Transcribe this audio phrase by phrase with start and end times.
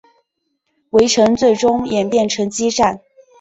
[0.89, 3.01] 围城最终演变成激战。